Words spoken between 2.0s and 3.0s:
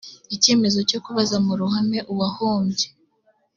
uwahombye